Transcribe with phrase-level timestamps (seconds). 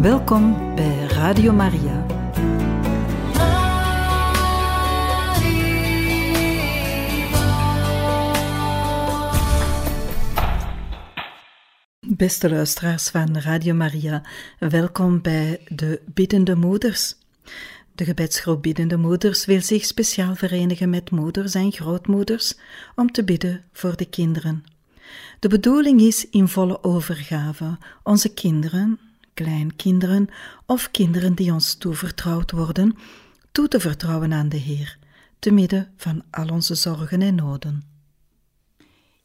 [0.00, 2.06] Welkom bij Radio Maria.
[12.00, 14.22] Beste luisteraars van Radio Maria,
[14.58, 17.14] welkom bij de Biddende Moeders.
[17.94, 22.58] De gebedsgroep Biddende Moeders wil zich speciaal verenigen met moeders en grootmoeders
[22.94, 24.64] om te bidden voor de kinderen.
[25.38, 29.00] De bedoeling is in volle overgave onze kinderen,
[29.42, 30.28] kleinkinderen
[30.66, 32.96] of kinderen die ons toevertrouwd worden,
[33.52, 34.98] toe te vertrouwen aan de Heer,
[35.38, 37.82] te midden van al onze zorgen en noden.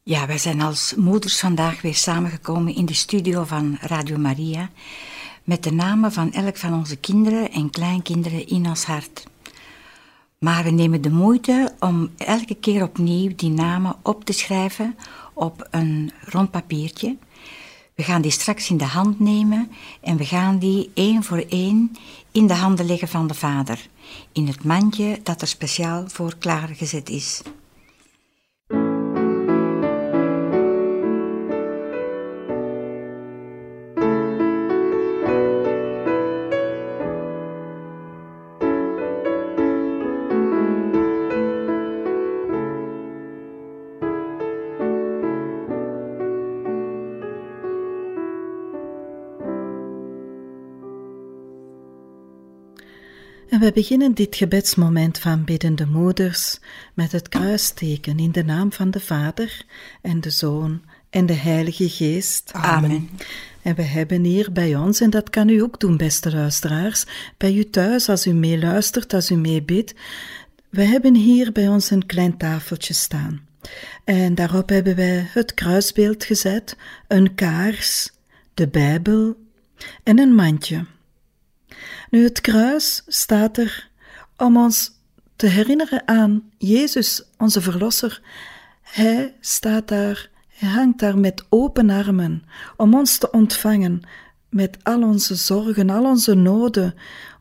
[0.04, 4.70] Ja, wij zijn als moeders vandaag weer samengekomen in de studio van Radio Maria
[5.44, 9.27] met de namen van elk van onze kinderen en kleinkinderen in ons hart.
[10.40, 14.96] Maar we nemen de moeite om elke keer opnieuw die namen op te schrijven
[15.34, 17.18] op een rond papiertje.
[17.95, 21.96] We gaan die straks in de hand nemen en we gaan die één voor één
[22.32, 23.88] in de handen leggen van de vader,
[24.32, 27.41] in het mandje dat er speciaal voor klaargezet is.
[53.66, 56.60] We beginnen dit gebedsmoment van biddende moeders
[56.94, 59.66] met het kruisteken in de naam van de Vader
[60.02, 62.52] en de Zoon en de Heilige Geest.
[62.54, 63.10] Amen.
[63.62, 67.06] En we hebben hier bij ons, en dat kan u ook doen, beste luisteraars,
[67.38, 69.94] bij u thuis, als u meeluistert, als u meebidt,
[70.69, 73.47] we hebben hier bij ons een klein tafeltje staan.
[74.03, 78.12] En daarop hebben wij het kruisbeeld gezet, een kaars,
[78.53, 79.35] de Bijbel
[80.03, 80.85] en een mandje.
[82.16, 83.89] Nu, het kruis staat er
[84.38, 84.91] om ons
[85.35, 88.22] te herinneren aan Jezus, onze Verlosser.
[88.81, 92.44] Hij staat daar, hij hangt daar met open armen
[92.78, 94.01] om ons te ontvangen
[94.50, 96.95] met al onze zorgen, al onze noden,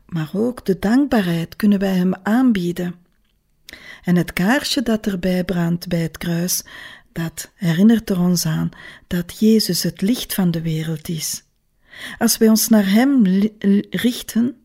[0.05, 2.95] maar ook de dankbaarheid kunnen wij Hem aanbieden.
[4.03, 6.63] En het kaarsje dat erbij brandt bij het kruis,
[7.11, 8.69] dat herinnert er ons aan
[9.07, 11.43] dat Jezus het licht van de wereld is.
[12.17, 13.23] Als wij ons naar Hem
[13.89, 14.63] richten,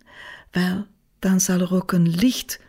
[0.51, 0.87] wel,
[1.19, 2.61] dan zal er ook een licht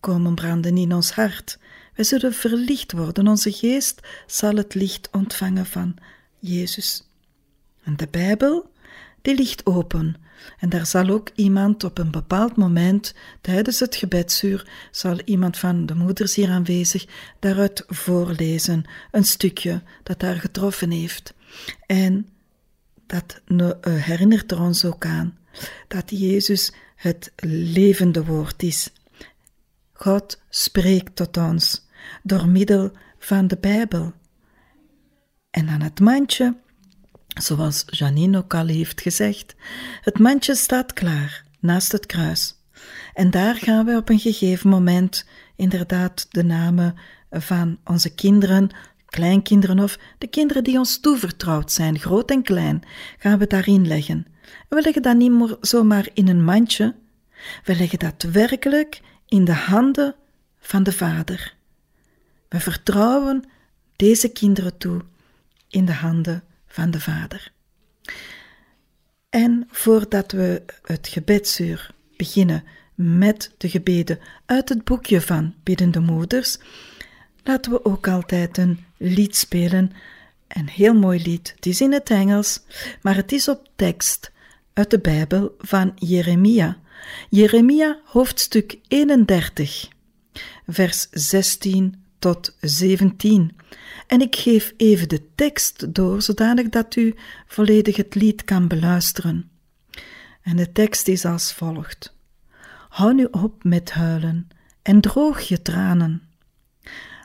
[0.00, 1.58] komen branden in ons hart.
[1.94, 5.96] Wij zullen verlicht worden, onze geest zal het licht ontvangen van
[6.38, 7.08] Jezus.
[7.82, 8.72] En de Bijbel,
[9.22, 10.16] die ligt open.
[10.58, 15.86] En daar zal ook iemand op een bepaald moment, tijdens het gebedsuur, zal iemand van
[15.86, 17.06] de moeders hier aanwezig
[17.38, 21.34] daaruit voorlezen, een stukje dat daar getroffen heeft.
[21.86, 22.28] En
[23.06, 25.38] dat eh, herinnert er ons ook aan
[25.88, 26.72] dat Jezus
[27.06, 28.92] het levende woord is.
[29.92, 31.86] God spreekt tot ons
[32.22, 34.12] door middel van de Bijbel.
[35.50, 36.56] En aan het mandje,
[37.26, 39.54] zoals Janine ook al heeft gezegd,
[40.00, 42.54] het mandje staat klaar naast het kruis.
[43.14, 46.94] En daar gaan we op een gegeven moment inderdaad de namen
[47.30, 48.70] van onze kinderen,
[49.06, 52.82] kleinkinderen of de kinderen die ons toevertrouwd zijn, groot en klein,
[53.18, 54.26] gaan we daarin leggen.
[54.68, 56.94] We leggen dat niet meer zomaar in een mandje,
[57.64, 60.14] we leggen dat werkelijk in de handen
[60.58, 61.54] van de Vader.
[62.48, 63.44] We vertrouwen
[63.96, 65.00] deze kinderen toe
[65.68, 67.52] in de handen van de Vader.
[69.30, 72.64] En voordat we het gebedsuur beginnen
[72.94, 76.58] met de gebeden uit het boekje van Biddende Moeders,
[77.44, 79.92] laten we ook altijd een lied spelen.
[80.48, 81.52] Een heel mooi lied.
[81.56, 82.60] Het is in het Engels,
[83.02, 84.30] maar het is op tekst
[84.76, 86.78] uit de Bijbel van Jeremia.
[87.28, 89.88] Jeremia hoofdstuk 31,
[90.66, 93.56] vers 16 tot 17.
[94.06, 97.14] En ik geef even de tekst door, zodanig dat u
[97.46, 99.50] volledig het lied kan beluisteren.
[100.42, 102.16] En de tekst is als volgt:
[102.88, 104.48] Hou nu op met huilen
[104.82, 106.22] en droog je tranen.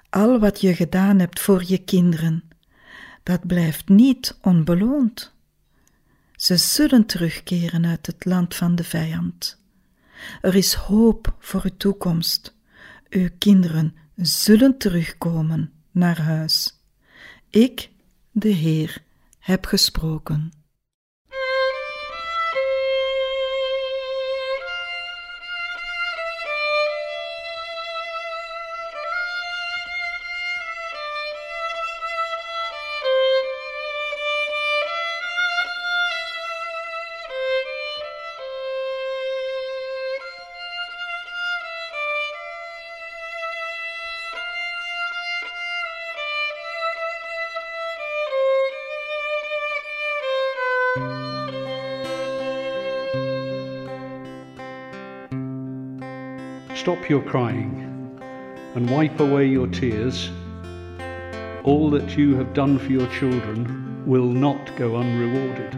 [0.10, 2.44] Al wat je gedaan hebt voor je kinderen,
[3.24, 5.34] dat blijft niet onbeloond.
[6.42, 9.62] Ze zullen terugkeren uit het land van de vijand.
[10.42, 12.56] Er is hoop voor uw toekomst.
[13.10, 16.84] Uw kinderen zullen terugkomen naar huis.
[17.50, 17.90] Ik,
[18.32, 19.04] de Heer,
[19.40, 20.52] heb gesproken.
[57.02, 58.22] Stop your crying
[58.76, 60.30] and wipe away your tears.
[61.64, 65.72] All that you have done for your children will not go unrewarded.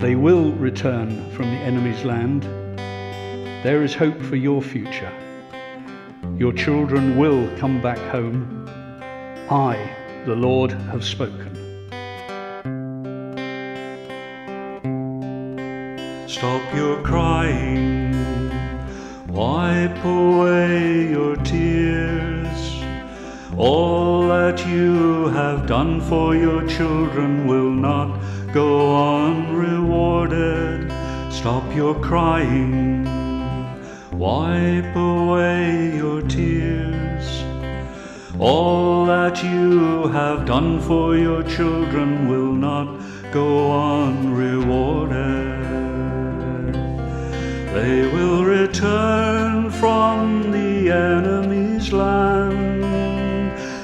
[0.00, 2.44] They will return from the enemy's land.
[3.62, 5.12] There is hope for your future.
[6.38, 8.66] Your children will come back home.
[9.50, 9.76] I,
[10.24, 11.50] the Lord, have spoken.
[16.26, 17.99] Stop your crying,
[19.30, 22.82] wipe away your tears.
[23.56, 28.18] All that you have done for your children will not
[28.52, 30.90] go unrewarded.
[31.32, 33.04] Stop your crying,
[34.10, 37.44] wipe away your tears.
[38.38, 43.00] All that you have done for your children will not
[43.32, 43.70] go
[44.02, 45.60] unrewarded.
[47.74, 48.19] They will
[48.80, 52.82] return from the enemy's land.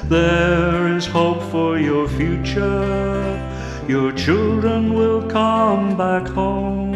[0.09, 3.85] There is hope for your future.
[3.87, 6.95] Your children will come back home.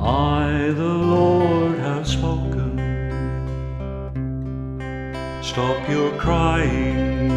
[0.00, 2.72] I, the Lord, have spoken.
[5.42, 7.28] Stop your crying,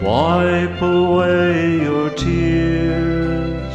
[0.00, 3.74] wipe away your tears.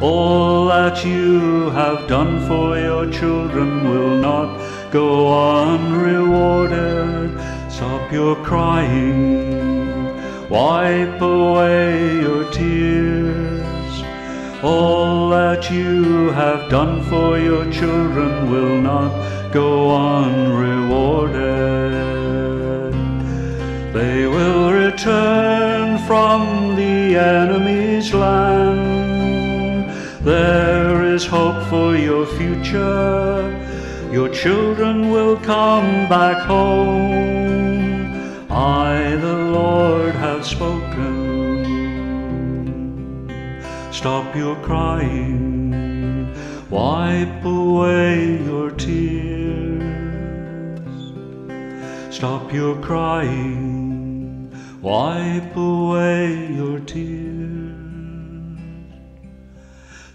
[0.00, 0.59] All
[0.90, 4.58] that you have done for your children will not
[4.90, 5.06] go
[5.68, 7.30] unrewarded.
[7.70, 14.02] Stop your crying, wipe away your tears.
[14.64, 19.12] All that you have done for your children will not
[19.52, 21.40] go unrewarded.
[23.94, 28.69] They will return from the enemy's land.
[30.22, 33.56] There is hope for your future.
[34.12, 38.12] Your children will come back home.
[38.50, 41.00] I, the Lord, have spoken.
[43.90, 46.34] Stop your crying,
[46.68, 49.80] wipe away your tears.
[52.14, 54.52] Stop your crying,
[54.82, 57.29] wipe away your tears.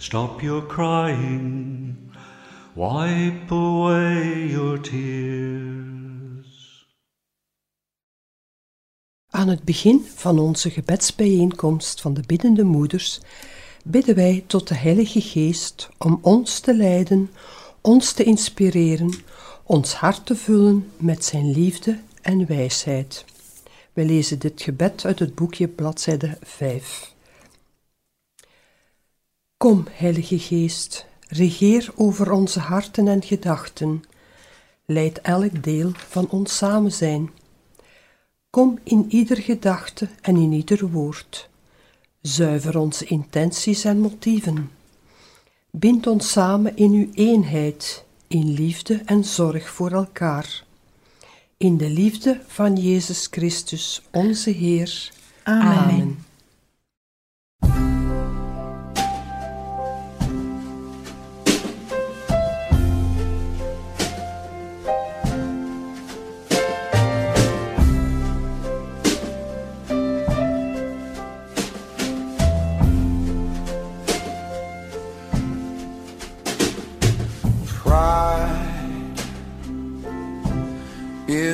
[0.05, 1.95] Stop your crying,
[2.75, 6.45] wipe away your tears.
[9.29, 13.19] Aan het begin van onze gebedsbijeenkomst van de biddende moeders
[13.83, 17.29] bidden wij tot de Heilige Geest om ons te leiden,
[17.81, 19.13] ons te inspireren,
[19.63, 23.25] ons hart te vullen met zijn liefde en wijsheid.
[23.93, 27.14] We lezen dit gebed uit het boekje bladzijde 5.
[29.57, 34.03] Kom, Heilige Geest, regeer over onze harten en gedachten.
[34.85, 37.29] Leid elk deel van ons samen zijn.
[38.49, 41.49] Kom in ieder gedachte en in ieder woord.
[42.21, 44.71] Zuiver onze intenties en motieven.
[45.71, 50.63] Bind ons samen in uw eenheid, in liefde en zorg voor elkaar.
[51.57, 55.11] In de liefde van Jezus Christus, onze Heer.
[55.43, 55.77] Amen.
[55.77, 56.24] Amen.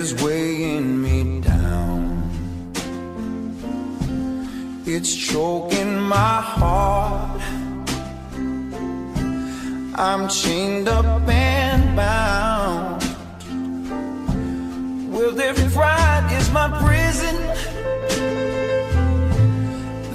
[0.01, 2.01] Is weighing me down.
[4.83, 7.41] It's choking my heart.
[10.07, 13.01] I'm chained up and bound.
[15.13, 17.37] Well, if pride is my prison,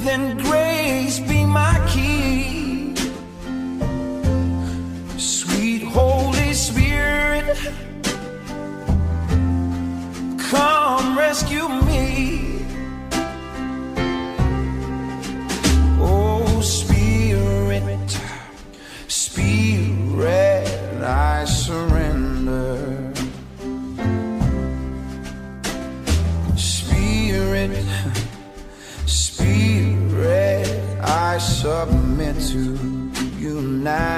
[0.05, 2.93] then grace be my key.
[5.17, 7.57] Sweet Holy Spirit,
[11.17, 12.63] rescue me.
[15.99, 18.21] Oh, Spirit,
[19.09, 20.69] Spirit,
[21.03, 23.13] I surrender.
[26.57, 27.75] Spirit,
[29.07, 30.69] Spirit,
[31.03, 34.16] I submit to you now.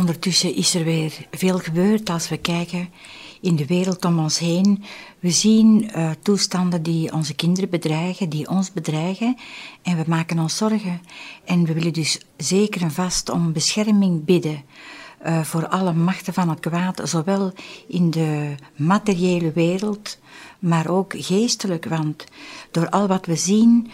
[0.00, 2.88] Ondertussen is er weer veel gebeurd als we kijken
[3.40, 4.84] in de wereld om ons heen.
[5.18, 9.36] We zien uh, toestanden die onze kinderen bedreigen, die ons bedreigen.
[9.82, 11.00] En we maken ons zorgen.
[11.44, 14.62] En we willen dus zeker en vast om bescherming bidden.
[15.26, 17.52] Uh, voor alle machten van het kwaad, zowel
[17.88, 20.18] in de materiële wereld,
[20.58, 21.84] maar ook geestelijk.
[21.84, 22.24] Want
[22.70, 23.90] door al wat we zien,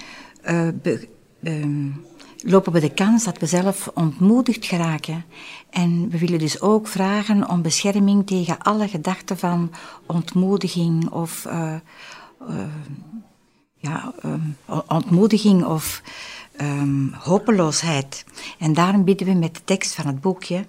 [0.83, 1.09] be,
[1.43, 2.05] um,
[2.47, 5.25] lopen we de kans dat we zelf ontmoedigd geraken.
[5.71, 9.73] En we willen dus ook vragen om bescherming tegen alle gedachten van
[10.07, 11.75] ontmoediging of uh,
[12.51, 12.57] uh,
[13.77, 14.57] ja, um,
[14.89, 16.03] ontmoediging of
[16.61, 18.25] um, hopeloosheid.
[18.59, 20.67] En daarom bidden we met de tekst van het boekje.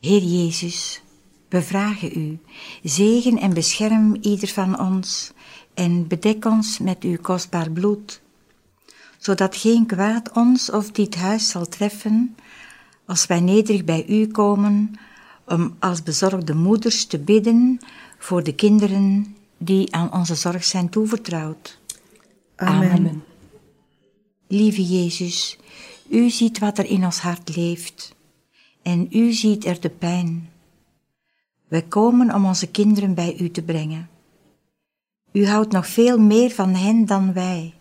[0.00, 1.02] Heer Jezus,
[1.48, 2.38] we vragen u,
[2.82, 5.32] zegen en bescherm ieder van ons
[5.74, 8.22] en bedek ons met uw kostbaar bloed
[9.24, 12.36] zodat geen kwaad ons of dit huis zal treffen,
[13.06, 14.98] als wij nederig bij u komen,
[15.46, 17.78] om als bezorgde moeders te bidden
[18.18, 21.78] voor de kinderen die aan onze zorg zijn toevertrouwd.
[22.56, 22.90] Amen.
[22.90, 23.24] Amen.
[24.46, 25.58] Lieve Jezus,
[26.08, 28.14] u ziet wat er in ons hart leeft
[28.82, 30.48] en u ziet er de pijn.
[31.68, 34.08] Wij komen om onze kinderen bij u te brengen.
[35.32, 37.74] U houdt nog veel meer van hen dan wij.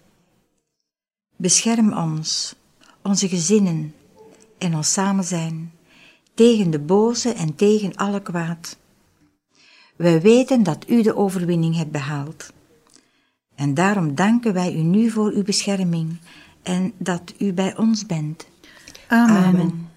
[1.36, 2.56] Bescherm ons,
[3.02, 3.94] onze gezinnen
[4.64, 5.72] en ons samen zijn
[6.34, 8.78] tegen de boze en tegen alle kwaad.
[9.96, 12.54] Wij weten dat u de overwinning hebt behaald.
[13.56, 16.18] En daarom danken wij u nu voor uw bescherming
[16.64, 18.48] en dat u bij ons bent.
[19.08, 19.44] Amen.
[19.44, 19.92] Amen.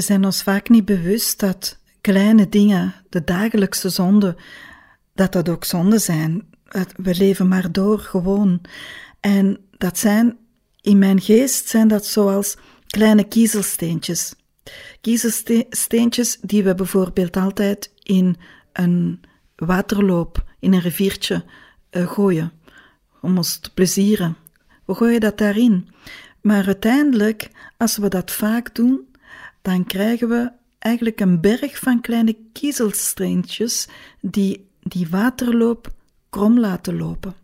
[0.00, 4.36] We zijn ons vaak niet bewust dat kleine dingen, de dagelijkse zonden,
[5.14, 6.48] dat dat ook zonden zijn.
[6.96, 8.60] We leven maar door gewoon.
[9.20, 10.36] En dat zijn,
[10.80, 14.34] in mijn geest, zijn dat zoals kleine kiezelsteentjes.
[15.00, 18.36] Kiezelsteentjes die we bijvoorbeeld altijd in
[18.72, 19.20] een
[19.56, 21.44] waterloop, in een riviertje
[21.90, 22.52] uh, gooien,
[23.20, 24.36] om ons te plezieren.
[24.84, 25.88] We gooien dat daarin.
[26.40, 29.08] Maar uiteindelijk, als we dat vaak doen,
[29.62, 33.88] dan krijgen we eigenlijk een berg van kleine kiezelstreentjes
[34.20, 35.92] die die waterloop
[36.30, 37.34] krom laten lopen.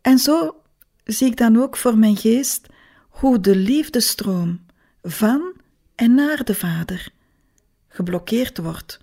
[0.00, 0.56] En zo
[1.04, 2.66] zie ik dan ook voor mijn geest
[3.08, 4.60] hoe de liefdestroom
[5.02, 5.52] van
[5.94, 7.12] en naar de Vader
[7.88, 9.00] geblokkeerd wordt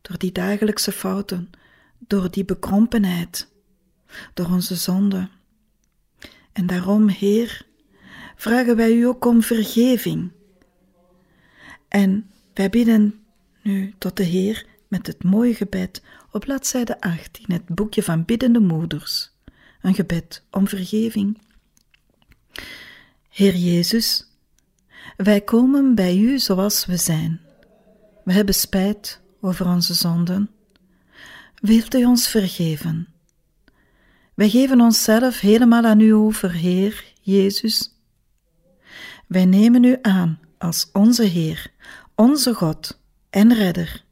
[0.00, 1.50] door die dagelijkse fouten,
[1.98, 3.48] door die bekrompenheid,
[4.34, 5.28] door onze zonde.
[6.52, 7.66] En daarom, Heer,
[8.36, 10.30] vragen wij u ook om vergeving
[11.90, 13.14] en wij bidden
[13.62, 18.60] nu tot de Heer met het mooie gebed op bladzijde 18, het boekje van biddende
[18.60, 19.30] moeders.
[19.82, 21.38] Een gebed om vergeving.
[23.28, 24.26] Heer Jezus,
[25.16, 27.40] wij komen bij U zoals we zijn,
[28.24, 30.50] We hebben spijt over onze zonden.
[31.54, 33.08] Wilt u ons vergeven?
[34.34, 37.94] Wij geven onszelf helemaal aan u over, Heer Jezus.
[39.26, 41.72] Wij nemen u aan als onze Heer,
[42.14, 43.00] onze God
[43.30, 44.04] en Redder.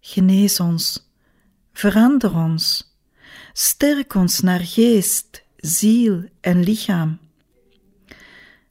[0.00, 1.10] Genees ons,
[1.72, 2.94] verander ons,
[3.52, 7.18] sterk ons naar geest, ziel en lichaam.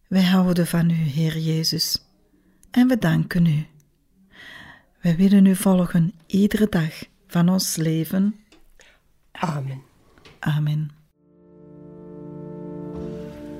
[0.08, 2.06] Wij houden van u, Heer Jezus,
[2.72, 3.66] en we danken u.
[5.02, 8.36] Wij willen u volgen iedere dag van ons leven.
[9.32, 9.82] Amen.
[10.40, 10.92] Amen.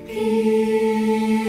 [0.06, 1.41] O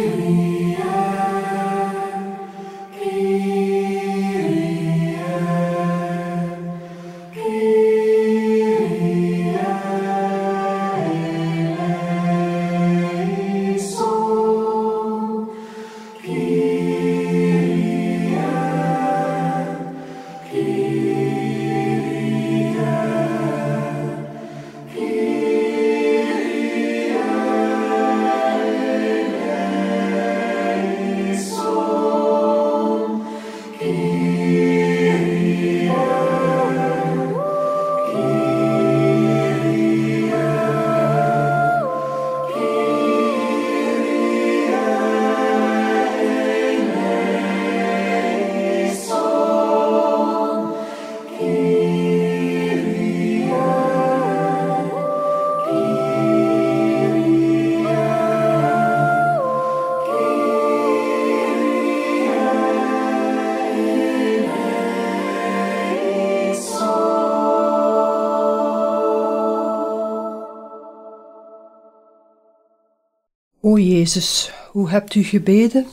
[74.03, 75.87] Jezus, hoe hebt u gebeden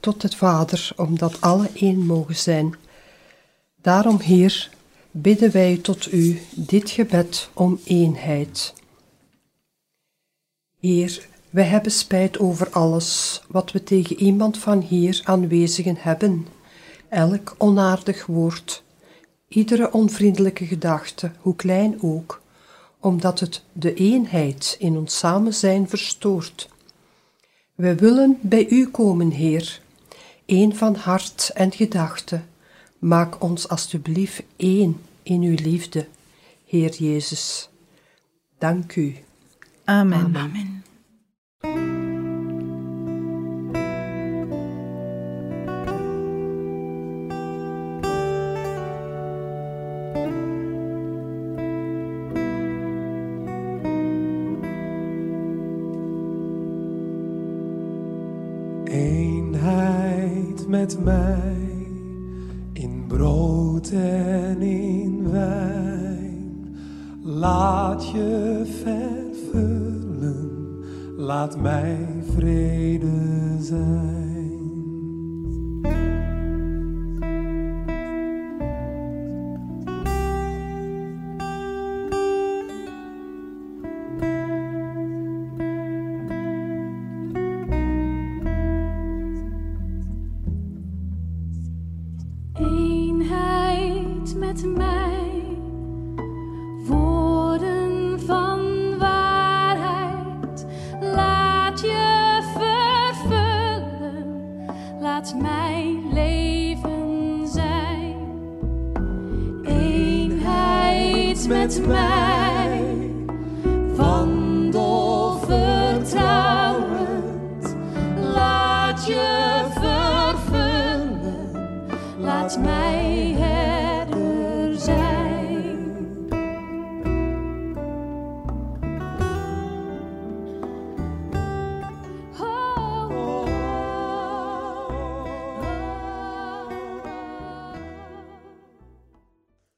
[0.00, 2.74] tot het Vader, omdat alle één mogen zijn.
[3.82, 4.70] Daarom, Heer,
[5.10, 8.74] bidden wij tot u dit gebed om eenheid.
[10.78, 16.46] Heer, wij hebben spijt over alles wat we tegen iemand van hier aanwezigen hebben,
[17.08, 18.82] elk onaardig woord,
[19.48, 22.42] iedere onvriendelijke gedachte, hoe klein ook,
[23.00, 26.68] omdat het de eenheid in ons samen zijn verstoort.
[27.80, 29.80] We willen bij u komen, Heer,
[30.46, 32.40] één van hart en gedachte.
[32.98, 36.06] Maak ons alstublieft één in uw liefde,
[36.66, 37.68] Heer Jezus.
[38.58, 39.16] Dank u.
[39.84, 40.36] Amen.
[40.36, 40.84] Amen.
[60.98, 61.39] Met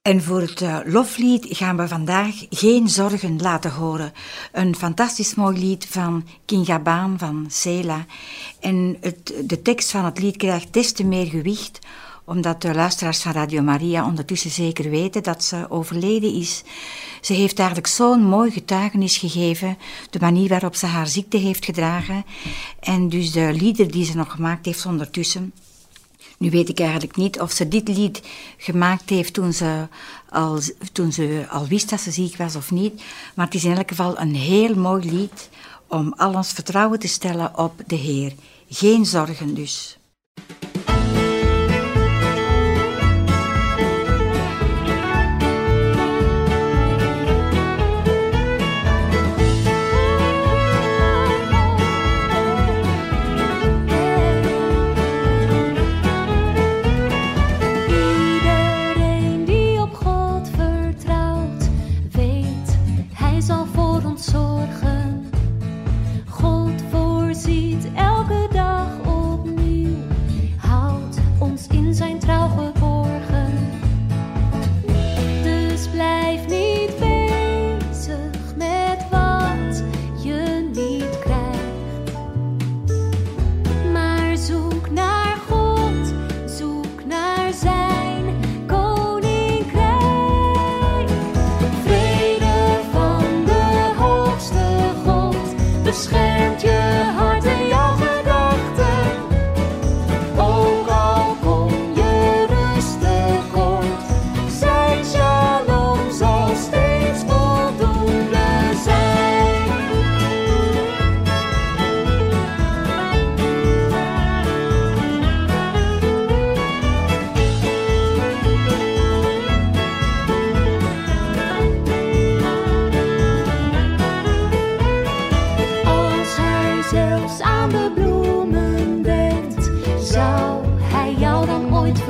[0.02, 4.12] En voor het eh, loflied gaan we vandaag Geen Zorgen laten horen.
[4.52, 8.06] Een fantastisch mooi lied van Kingabaan van Sela.
[8.60, 11.78] En het, de tekst van het lied krijgt des te meer gewicht
[12.24, 16.62] omdat de luisteraars van Radio Maria ondertussen zeker weten dat ze overleden is.
[17.20, 19.78] Ze heeft eigenlijk zo'n mooi getuigenis gegeven,
[20.10, 22.24] de manier waarop ze haar ziekte heeft gedragen.
[22.80, 25.52] En dus de lieder die ze nog gemaakt heeft ondertussen,
[26.42, 28.22] nu weet ik eigenlijk niet of ze dit lied
[28.56, 29.86] gemaakt heeft toen ze,
[30.28, 30.60] al,
[30.92, 33.02] toen ze al wist dat ze ziek was of niet.
[33.34, 35.48] Maar het is in elk geval een heel mooi lied
[35.86, 38.32] om al ons vertrouwen te stellen op de Heer.
[38.68, 39.98] Geen zorgen dus.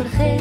[0.03, 0.32] Dan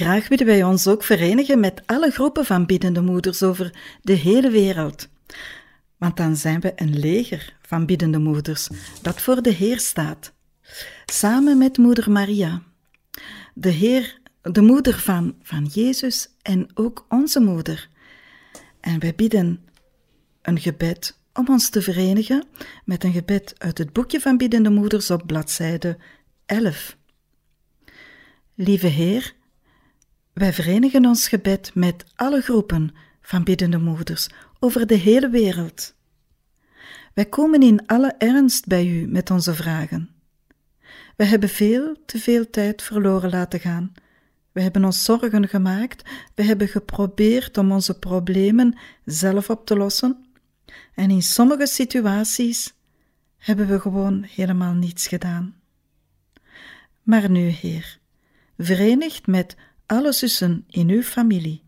[0.00, 4.50] graag willen wij ons ook verenigen met alle groepen van biddende moeders over de hele
[4.50, 5.08] wereld.
[5.96, 8.68] Want dan zijn we een leger van biddende moeders
[9.02, 10.32] dat voor de Heer staat.
[11.04, 12.62] Samen met moeder Maria,
[13.54, 17.88] de Heer, de moeder van, van Jezus en ook onze moeder.
[18.80, 19.64] En wij bidden
[20.42, 22.44] een gebed om ons te verenigen
[22.84, 25.98] met een gebed uit het boekje van biddende moeders op bladzijde
[26.46, 26.96] 11.
[28.54, 29.38] Lieve Heer,
[30.32, 35.94] wij verenigen ons gebed met alle groepen van biddende moeders over de hele wereld.
[37.14, 40.10] Wij komen in alle ernst bij u met onze vragen.
[41.16, 43.92] We hebben veel te veel tijd verloren laten gaan.
[44.52, 50.24] We hebben ons zorgen gemaakt, we hebben geprobeerd om onze problemen zelf op te lossen.
[50.94, 52.74] En in sommige situaties
[53.36, 55.54] hebben we gewoon helemaal niets gedaan.
[57.02, 57.98] Maar nu, Heer,
[58.58, 59.56] verenigd met
[59.90, 61.62] alle zussen in uw familie,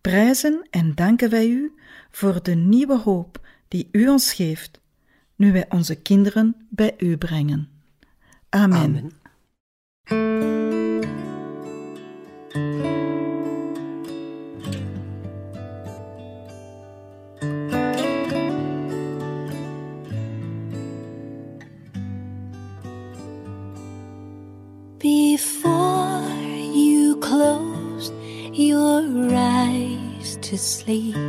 [0.00, 1.72] prijzen en danken wij u
[2.10, 4.80] voor de nieuwe hoop die u ons geeft,
[5.34, 7.68] nu wij onze kinderen bij u brengen.
[8.48, 9.12] Amen.
[10.08, 10.55] Amen.
[30.86, 31.25] 里。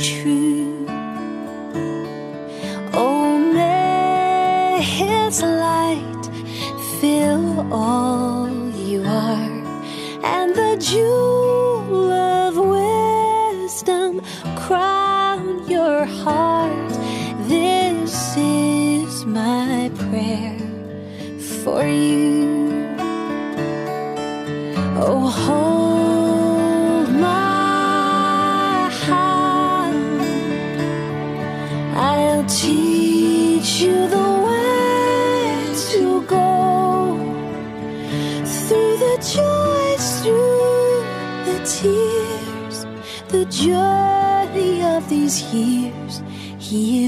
[0.00, 0.86] True.
[2.94, 6.24] Oh, may His light
[7.00, 9.62] fill all you are,
[10.24, 14.22] and the jewel of wisdom
[14.56, 16.92] crown your heart.
[17.46, 20.58] This is my prayer
[21.62, 22.19] for you.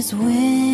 [0.02, 0.71] Is with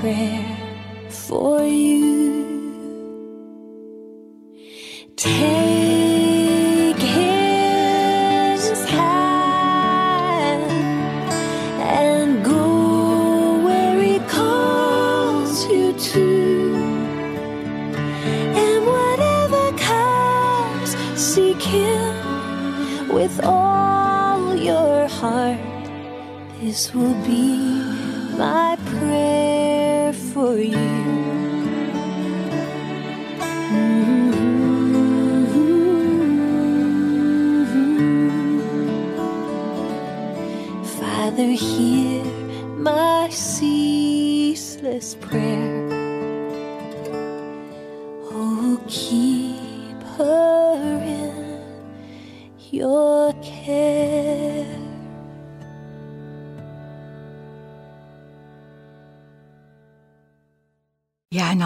[0.00, 0.44] prayer
[1.10, 2.15] for you.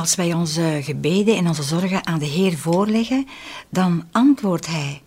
[0.00, 3.26] Als wij onze gebeden en onze zorgen aan de Heer voorleggen,
[3.68, 5.02] dan antwoordt Hij.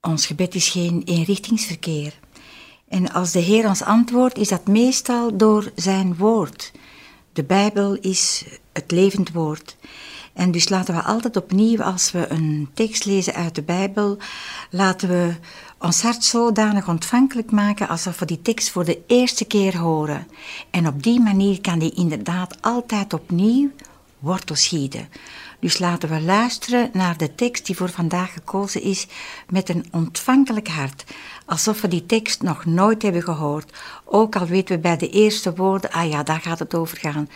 [0.00, 2.18] Ons gebed is geen eenrichtingsverkeer.
[2.88, 6.72] En als de Heer ons antwoordt, is dat meestal door Zijn woord.
[7.32, 9.76] De Bijbel is het levend woord.
[10.32, 14.18] En dus laten we altijd opnieuw, als we een tekst lezen uit de Bijbel,
[14.70, 15.34] laten we
[15.78, 20.26] ons hart zodanig ontvankelijk maken alsof we die tekst voor de eerste keer horen.
[20.70, 23.70] En op die manier kan die inderdaad altijd opnieuw
[24.22, 25.08] wortel schieten.
[25.60, 29.06] Dus laten we luisteren naar de tekst die voor vandaag gekozen is
[29.48, 31.04] met een ontvankelijk hart.
[31.46, 33.72] Alsof we die tekst nog nooit hebben gehoord.
[34.04, 37.28] Ook al weten we bij de eerste woorden, ah ja, daar gaat het over gaan.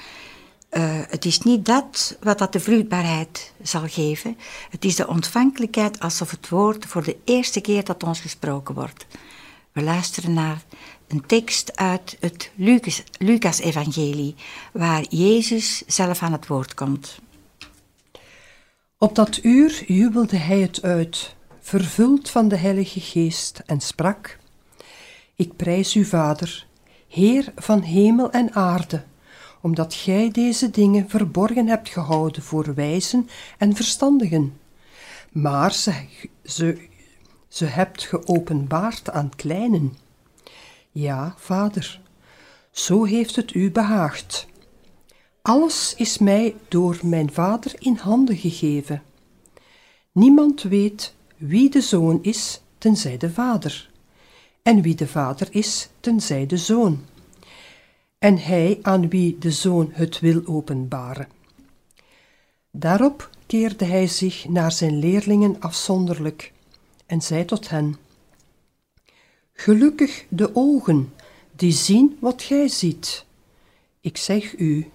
[0.70, 4.36] Uh, het is niet dat wat dat de vruchtbaarheid zal geven.
[4.70, 9.06] Het is de ontvankelijkheid alsof het woord voor de eerste keer tot ons gesproken wordt.
[9.72, 10.62] We luisteren naar
[11.08, 12.50] een tekst uit het
[13.18, 14.34] Lucas-evangelie,
[14.72, 17.18] waar Jezus zelf aan het woord komt.
[18.98, 21.34] Op dat uur jubelde hij het uit.
[21.60, 24.38] vervuld van de Heilige Geest, en sprak:
[25.36, 26.66] Ik prijs u, Vader,
[27.08, 29.04] Heer van hemel en aarde,
[29.60, 34.56] omdat gij deze dingen verborgen hebt gehouden voor wijzen en verstandigen.
[35.32, 35.92] Maar ze,
[36.44, 36.88] ze,
[37.48, 39.96] ze hebt geopenbaard aan kleinen.
[40.98, 42.00] Ja, Vader,
[42.70, 44.46] zo heeft het u behaagd.
[45.42, 49.02] Alles is mij door mijn Vader in handen gegeven.
[50.12, 53.90] Niemand weet wie de zoon is, tenzij de Vader,
[54.62, 57.04] en wie de Vader is, tenzij de zoon,
[58.18, 61.28] en hij aan wie de zoon het wil openbaren.
[62.70, 66.52] Daarop keerde hij zich naar zijn leerlingen afzonderlijk
[67.06, 67.96] en zei tot hen:
[69.58, 71.12] Gelukkig de ogen
[71.52, 73.24] die zien wat gij ziet.
[74.00, 74.90] Ik zeg u,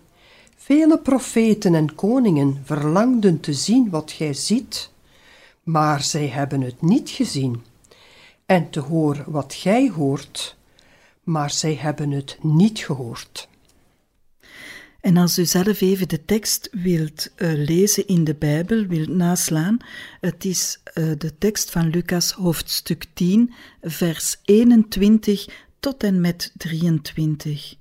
[0.55, 4.91] vele profeten en koningen verlangden te zien wat gij ziet,
[5.63, 7.63] maar zij hebben het niet gezien,
[8.45, 10.55] en te horen wat gij hoort,
[11.23, 13.49] maar zij hebben het niet gehoord.
[15.01, 19.77] En als u zelf even de tekst wilt uh, lezen in de Bijbel, wilt naslaan,
[20.19, 25.47] het is uh, de tekst van Lucas hoofdstuk 10, vers 21
[25.79, 27.75] tot en met 23.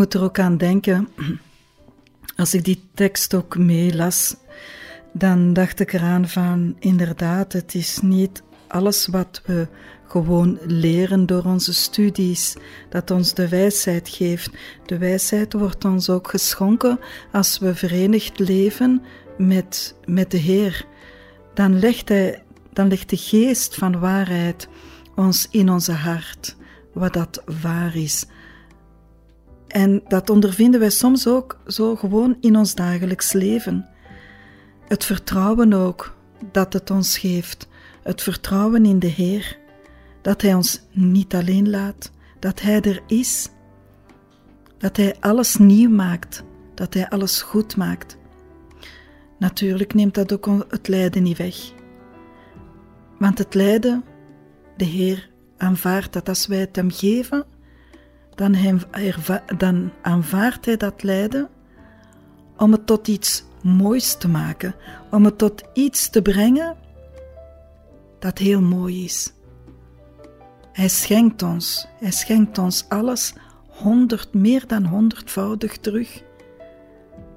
[0.00, 1.08] Moet er ook aan denken,
[2.36, 4.36] als ik die tekst ook meelas,
[5.12, 9.68] dan dacht ik eraan van, inderdaad, het is niet alles wat we
[10.08, 12.56] gewoon leren door onze studies,
[12.88, 14.50] dat ons de wijsheid geeft.
[14.86, 16.98] De wijsheid wordt ons ook geschonken
[17.32, 19.02] als we verenigd leven
[19.38, 20.86] met, met de Heer.
[21.54, 24.68] Dan legt, hij, dan legt de geest van waarheid
[25.14, 26.56] ons in onze hart,
[26.92, 28.26] wat dat waar is.
[29.70, 33.88] En dat ondervinden wij soms ook zo gewoon in ons dagelijks leven.
[34.88, 36.16] Het vertrouwen ook
[36.52, 37.68] dat het ons geeft,
[38.02, 39.58] het vertrouwen in de Heer,
[40.22, 43.48] dat Hij ons niet alleen laat, dat Hij er is,
[44.78, 46.44] dat Hij alles nieuw maakt,
[46.74, 48.16] dat Hij alles goed maakt.
[49.38, 51.56] Natuurlijk neemt dat ook het lijden niet weg.
[53.18, 54.04] Want het lijden,
[54.76, 57.44] de Heer aanvaardt dat als wij het Hem geven,
[58.40, 58.80] dan,
[59.56, 61.48] dan aanvaardt hij dat lijden
[62.56, 64.74] om het tot iets moois te maken,
[65.10, 66.76] om het tot iets te brengen
[68.18, 69.32] dat heel mooi is.
[70.72, 73.34] Hij schenkt ons, hij schenkt ons alles
[73.68, 76.22] honderd, meer dan honderdvoudig terug.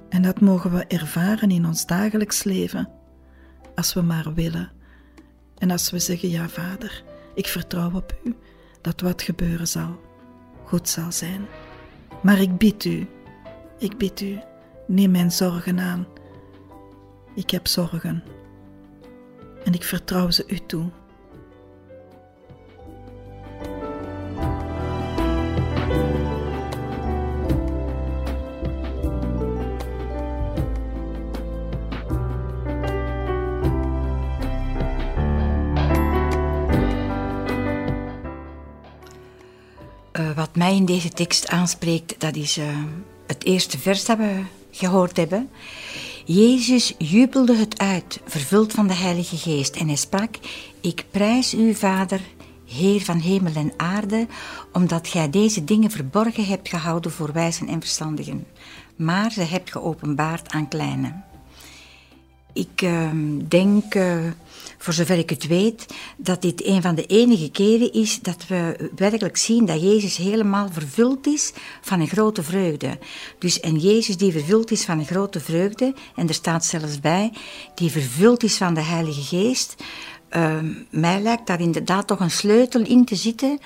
[0.09, 2.89] En dat mogen we ervaren in ons dagelijks leven,
[3.75, 4.71] als we maar willen.
[5.57, 7.03] En als we zeggen, ja vader,
[7.35, 8.35] ik vertrouw op u,
[8.81, 10.11] dat wat gebeuren zal
[10.74, 11.47] goed zal zijn.
[12.21, 13.07] Maar ik bid u,
[13.80, 14.39] ik bid u,
[14.88, 16.07] neem mijn zorgen aan.
[17.36, 18.24] Ik heb zorgen
[19.63, 20.89] en ik vertrouw ze u toe.
[40.36, 42.66] Wat mij in deze tekst aanspreekt, dat is uh,
[43.28, 44.41] het eerste vers dat we
[44.72, 45.49] gehoord hebben.
[46.26, 50.36] Jezus jubelde het uit, vervuld van de Heilige Geest, en hij sprak:
[50.82, 52.22] Ik prijs u, Vader,
[52.66, 54.28] Heer van hemel en aarde,
[54.72, 58.45] omdat gij deze dingen verborgen hebt gehouden voor wijzen en verstandigen,
[58.95, 61.24] maar ze hebt geopenbaard aan kleinen.
[62.53, 63.09] Ik uh,
[63.47, 64.18] denk uh,
[64.84, 65.86] voor zover ik het weet,
[66.17, 70.69] dat dit een van de enige keren is dat we werkelijk zien dat Jezus helemaal
[70.71, 72.97] vervuld is van een grote vreugde.
[73.39, 77.34] Dus en Jezus die vervuld is van een grote vreugde, en er staat zelfs bij,
[77.75, 79.75] die vervuld is van de Heilige Geest.
[80.31, 80.57] Uh,
[80.89, 83.59] mij lijkt daar inderdaad toch een sleutel in te zitten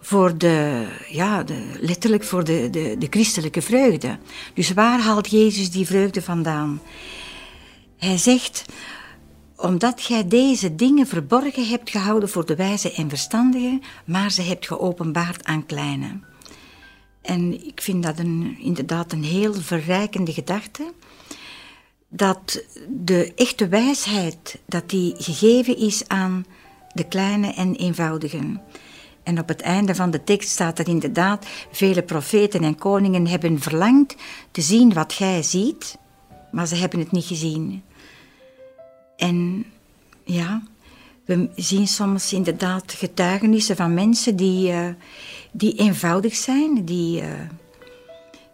[0.00, 4.18] voor de, ja, de, letterlijk voor de, de, de christelijke vreugde.
[4.54, 6.80] Dus waar haalt Jezus die vreugde vandaan?
[7.98, 8.64] Hij zegt,
[9.58, 14.66] omdat gij deze dingen verborgen hebt gehouden voor de wijze en verstandigen, maar ze hebt
[14.66, 16.20] geopenbaard aan kleine.
[17.22, 20.92] En ik vind dat een, inderdaad een heel verrijkende gedachte.
[22.08, 26.46] Dat de echte wijsheid, dat die gegeven is aan
[26.94, 28.60] de kleine en eenvoudigen.
[29.22, 33.60] En op het einde van de tekst staat er inderdaad, vele profeten en koningen hebben
[33.60, 34.14] verlangd
[34.50, 35.98] te zien wat gij ziet,
[36.50, 37.82] maar ze hebben het niet gezien.
[39.18, 39.64] En
[40.24, 40.62] ja,
[41.24, 44.88] we zien soms inderdaad getuigenissen van mensen die, uh,
[45.52, 47.28] die eenvoudig zijn, die, uh,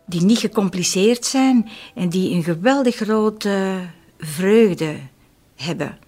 [0.06, 3.80] die niet gecompliceerd zijn en die een geweldig grote
[4.18, 4.96] vreugde
[5.56, 5.98] hebben,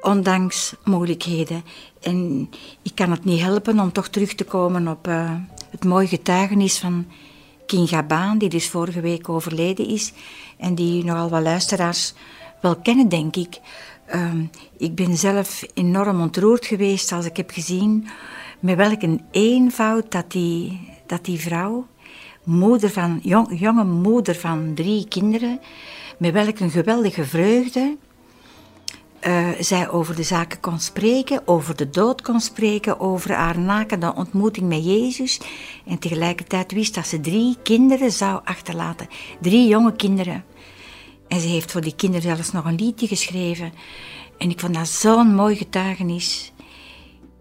[0.00, 1.64] ondanks moeilijkheden.
[2.00, 2.50] En
[2.82, 5.34] ik kan het niet helpen om toch terug te komen op uh,
[5.70, 7.06] het mooie getuigenis van
[7.66, 10.12] King Gabaan, die dus vorige week overleden is
[10.56, 12.14] en die nogal wat luisteraars
[12.66, 13.60] wel kennen, denk ik.
[14.14, 18.08] Um, ik ben zelf enorm ontroerd geweest als ik heb gezien
[18.60, 21.86] met welke eenvoud dat die, dat die vrouw,
[22.44, 25.60] moeder van, jong, jonge moeder van drie kinderen,
[26.18, 27.96] met welke geweldige vreugde
[29.26, 34.14] uh, zij over de zaken kon spreken, over de dood kon spreken, over haar nakende
[34.14, 35.40] ontmoeting met Jezus.
[35.86, 39.08] En tegelijkertijd wist dat ze drie kinderen zou achterlaten.
[39.40, 40.44] Drie jonge kinderen.
[41.28, 43.72] En ze heeft voor die kinderen zelfs nog een liedje geschreven.
[44.38, 46.52] En ik vond dat zo'n mooi getuigenis.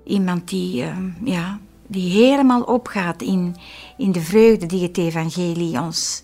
[0.03, 3.55] Iemand die, uh, ja, die helemaal opgaat in,
[3.97, 6.23] in de vreugde die het evangelie ons,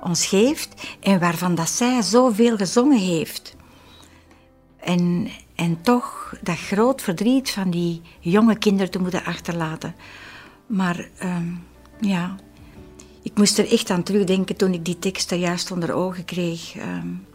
[0.00, 0.96] ons geeft.
[1.00, 3.56] En waarvan dat zij zoveel gezongen heeft.
[4.80, 9.94] En, en toch dat groot verdriet van die jonge kinderen te moeten achterlaten.
[10.66, 11.36] Maar uh,
[12.00, 12.36] ja,
[13.22, 16.74] ik moest er echt aan terugdenken toen ik die tekst juist onder ogen kreeg.
[16.76, 17.26] Um.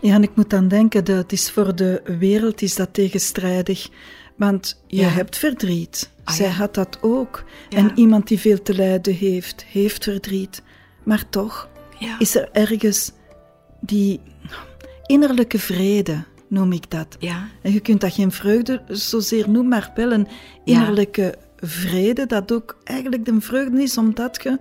[0.00, 3.88] Ja, en ik moet aan denken dat het is voor de wereld is dat tegenstrijdig.
[4.36, 5.08] Want je Ja.
[5.08, 6.10] hebt verdriet.
[6.24, 6.52] Ah, Zij ja.
[6.52, 7.44] had dat ook.
[7.68, 7.78] Ja.
[7.78, 10.62] En iemand die veel te lijden heeft, heeft verdriet.
[11.04, 11.68] Maar toch
[12.18, 13.12] is er ergens
[13.80, 14.20] die
[15.06, 17.16] innerlijke vrede, noem ik dat.
[17.18, 20.28] Ja, En je kunt dat geen vreugde zozeer noemen, maar wel een
[20.64, 24.58] innerlijke vrede, dat ook eigenlijk de vreugde is, omdat je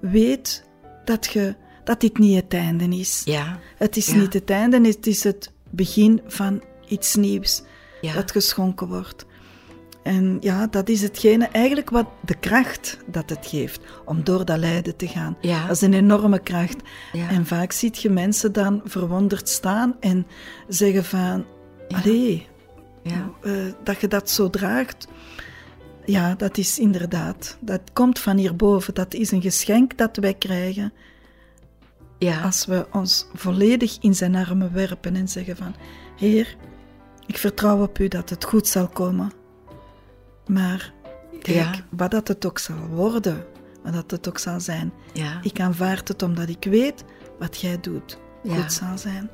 [0.00, 0.64] weet
[1.04, 3.22] dat, je, dat dit niet het einde is.
[3.24, 4.16] ja, Het is Ja.
[4.16, 7.62] niet het einde, het is het begin van iets nieuws
[8.00, 8.12] ja.
[8.14, 9.26] dat geschonken wordt.
[10.02, 14.58] En ja, dat is hetgene eigenlijk wat de kracht dat het geeft om door dat
[14.58, 15.36] lijden te gaan.
[15.40, 15.66] Ja.
[15.66, 16.76] Dat is een enorme kracht.
[17.12, 17.28] Ja.
[17.28, 20.26] En vaak ziet je mensen dan verwonderd staan en
[20.68, 21.44] zeggen van,
[21.88, 21.96] Ja.
[21.98, 22.46] allee,
[23.02, 23.30] ja.
[23.42, 23.52] eh,
[23.84, 25.08] dat je dat zo draagt.
[26.06, 27.56] Ja, dat is inderdaad.
[27.60, 28.94] Dat komt van hierboven.
[28.94, 30.92] Dat is een geschenk dat wij krijgen
[32.18, 32.40] ja.
[32.42, 35.74] als we ons volledig in zijn armen werpen en zeggen van,
[36.16, 36.56] Heer,
[37.26, 39.32] ik vertrouw op u dat het goed zal komen.
[40.46, 40.92] Maar
[41.42, 41.72] kijk, Ja.
[41.90, 43.44] wat dat het ook zal worden,
[43.82, 45.38] wat dat het ook zal zijn, ja.
[45.42, 47.04] ik aanvaard het omdat ik weet
[47.38, 48.54] wat jij doet Ja.
[48.54, 49.30] goed zal zijn.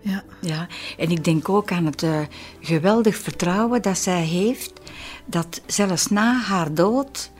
[0.00, 0.66] Ja, Ja,
[0.96, 2.20] en ik denk ook aan het eh,
[2.60, 4.73] geweldig vertrouwen dat zij heeft,
[5.24, 7.32] dat zelfs na haar dood,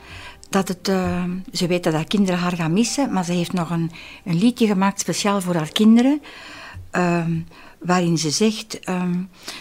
[0.49, 3.71] dat het, eh, ze weet dat haar kinderen haar gaan missen, maar ze heeft nog
[3.71, 3.91] een,
[4.25, 6.23] een liedje gemaakt speciaal voor haar kinderen,
[6.91, 7.33] ehm,
[7.79, 9.15] waarin ze zegt, ehm,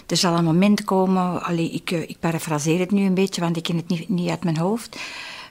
[0.07, 3.57] er zal een moment komen, allee, ik, eh, ik parafraseer het nu een beetje, want
[3.57, 4.97] ik ken het niet, niet uit mijn hoofd,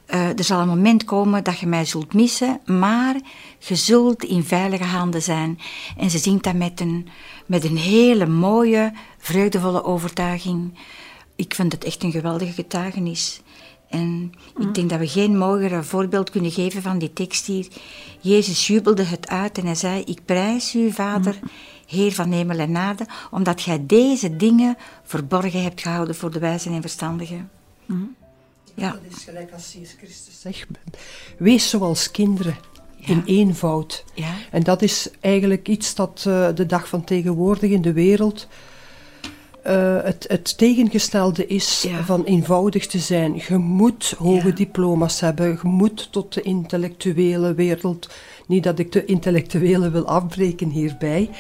[0.07, 3.17] eh, er zal een moment komen dat je mij zult missen, maar
[3.59, 5.59] je zult in veilige handen zijn.
[5.97, 7.09] En ze zingt dat met een,
[7.47, 10.75] met een hele mooie, vreugdevolle overtuiging.
[11.43, 13.41] Ik vind het echt een geweldige getuigenis.
[13.89, 17.67] En ik denk dat we geen mooier voorbeeld kunnen geven van die tekst hier.
[18.21, 21.39] Jezus jubelde het uit en hij zei, ik prijs u, Vader,
[21.87, 26.73] Heer van hemel en aarde, omdat gij deze dingen verborgen hebt gehouden voor de wijzen
[26.73, 27.51] en verstandigen.
[28.75, 28.91] Ja.
[28.91, 30.67] Dat is gelijk als Jezus Christus zegt.
[31.39, 32.57] Wees zoals kinderen,
[32.97, 34.05] in eenvoud.
[34.15, 34.35] Ja.
[34.51, 38.49] En dat is eigenlijk iets dat eh, de dag van tegenwoordig in de wereld
[39.63, 42.05] eh, het, het tegengestelde is Ja.
[42.05, 43.43] van eenvoudig te zijn.
[43.49, 44.55] Je moet hoge Ja.
[44.55, 48.09] diploma's hebben, je moet tot de intellectuele wereld.
[48.47, 51.31] Niet dat ik de intellectuele wil afbreken hierbij.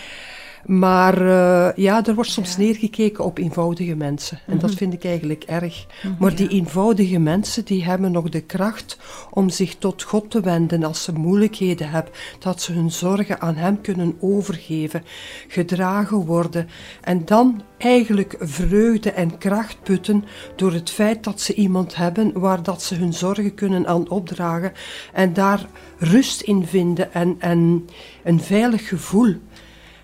[0.67, 4.39] Maar eh, ja, er wordt soms neergekeken op eenvoudige mensen.
[4.47, 4.79] En dat Mhm.
[4.79, 5.87] vind ik eigenlijk erg.
[6.03, 6.15] Mhm.
[6.19, 8.99] Maar die eenvoudige mensen, die hebben nog de kracht
[9.31, 12.13] om zich tot God te wenden als ze moeilijkheden hebben.
[12.39, 15.05] Dat ze hun zorgen aan Hem kunnen overgeven,
[15.49, 16.69] gedragen worden.
[17.01, 20.25] En dan eigenlijk vreugde en kracht putten
[20.57, 24.73] door het feit dat ze iemand hebben waar dat ze hun zorgen kunnen aan opdragen.
[25.13, 25.67] En daar
[25.99, 27.87] rust in vinden en, en
[28.25, 29.35] een veilig gevoel.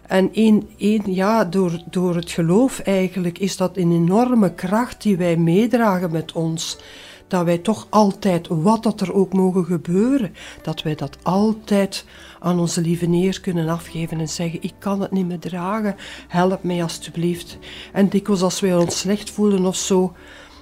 [0.08, 5.36] En één, ja, door, door het geloof eigenlijk is dat een enorme kracht die wij
[5.36, 6.78] meedragen met ons.
[7.26, 12.04] Dat wij toch altijd, wat dat er ook mogen gebeuren, dat wij dat altijd
[12.40, 15.96] aan onze lieve neer kunnen afgeven en zeggen: Ik kan het niet meer dragen,
[16.28, 17.58] help mij alstublieft.
[17.92, 20.12] En dikwijls als wij ons slecht voelen of zo,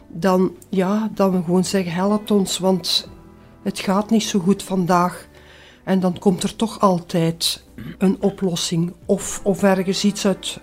[0.09, 3.09] dan, ja, dan we gewoon zeggen: Help ons, want
[3.63, 5.29] het gaat niet zo goed vandaag.
[5.87, 7.65] En dan komt er toch altijd
[7.99, 10.61] een oplossing of, of ergens iets uit,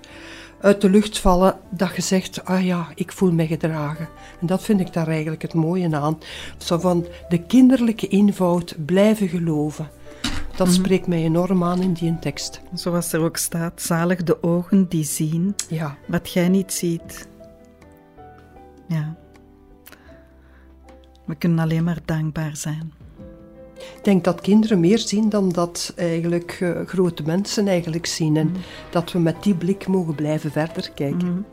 [0.61, 4.07] uit de lucht vallen dat je zegt, ah ja, ik voel me gedragen.
[4.41, 6.17] En dat vind ik daar eigenlijk het mooie aan.
[6.57, 9.89] Zo van de kinderlijke eenvoud blijven geloven.
[10.55, 10.75] Dat Mhm.
[10.75, 12.61] spreekt mij enorm aan in die tekst.
[12.73, 15.97] Zoals er ook staat, zalig de ogen die zien Ja.
[16.07, 17.27] wat jij niet ziet.
[18.87, 19.15] Ja.
[21.25, 22.93] We kunnen alleen maar dankbaar zijn.
[23.77, 28.37] Ik denk dat kinderen meer zien dan dat eigenlijk eh, grote mensen eigenlijk zien.
[28.37, 28.55] En
[28.89, 31.45] dat we met die blik mogen blijven verder kijken.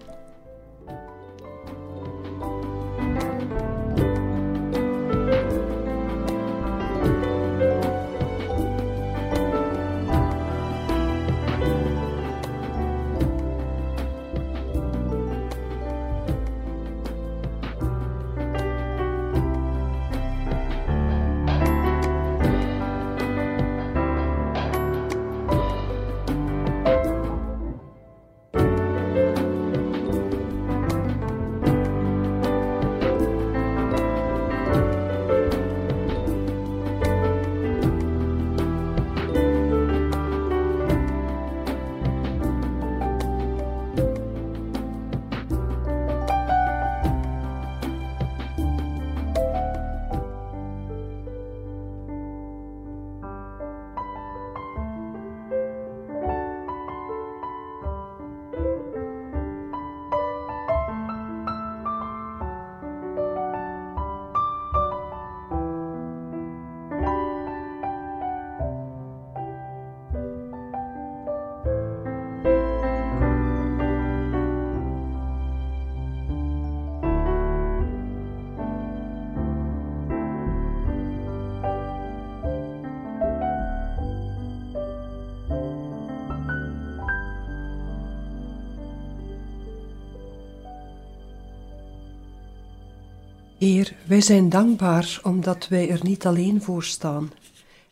[93.71, 97.33] Heer, wij zijn dankbaar omdat wij er niet alleen voor staan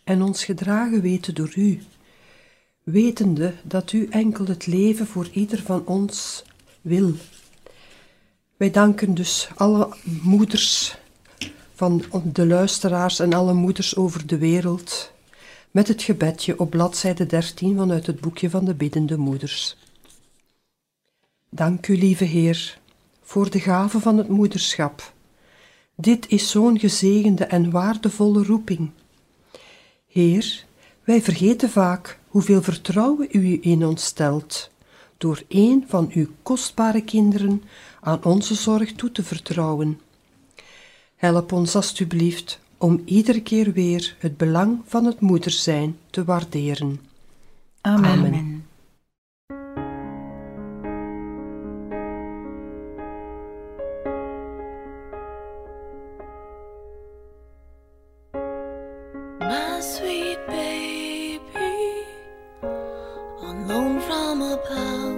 [0.05, 1.83] en ons gedragen weten door U,
[2.83, 6.45] wetende dat U enkel het leven voor ieder van ons
[6.81, 7.13] wil.
[8.57, 10.97] Wij danken dus alle moeders
[11.75, 12.03] van
[12.33, 15.13] de luisteraars en alle moeders over de wereld
[15.71, 19.77] met het gebedje op bladzijde 13 vanuit het boekje van de biddende moeders.
[21.51, 22.79] Dank u, lieve Heer,
[23.23, 25.17] voor de gave van het moederschap.
[26.01, 28.91] Dit is zo'n gezegende en waardevolle roeping.
[30.07, 30.65] Heer,
[31.05, 34.71] wij vergeten vaak hoeveel vertrouwen u in ons stelt,
[35.17, 37.63] door een van uw kostbare kinderen
[38.01, 40.01] aan onze zorg toe te vertrouwen.
[41.17, 47.01] Help ons alstublieft om iedere keer weer het belang van het moeder zijn te waarderen.
[47.81, 48.11] Amen.
[48.11, 48.68] Amen.
[59.79, 62.05] My sweet baby,
[62.65, 65.17] on loan from above.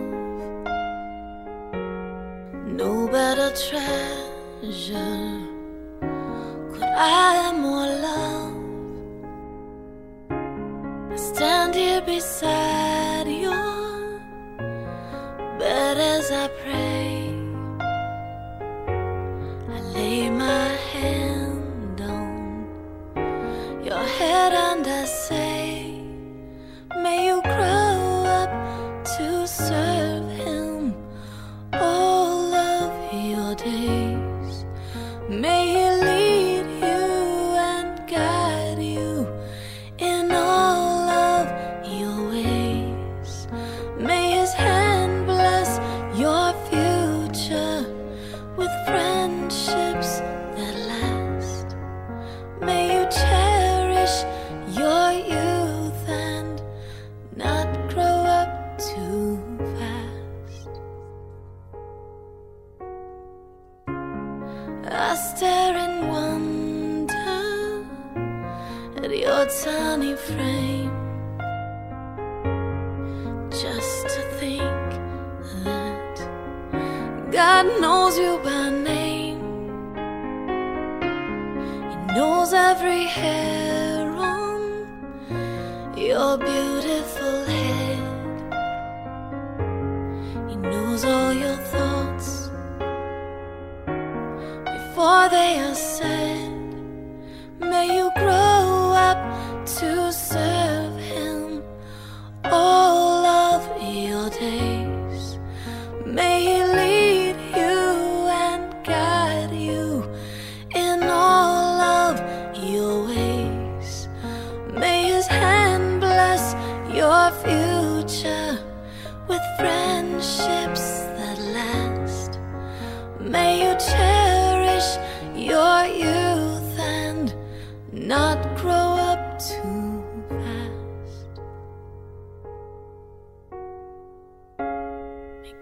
[2.67, 5.50] No better treasure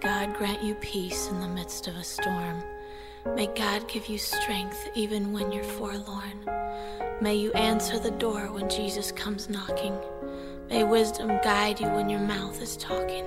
[0.00, 2.62] God grant you peace in the midst of a storm.
[3.34, 6.44] May God give you strength even when you're forlorn.
[7.20, 9.98] May you answer the door when Jesus comes knocking.
[10.70, 13.26] May wisdom guide you when your mouth is talking.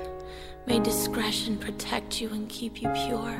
[0.65, 3.37] May discretion protect you and keep you pure.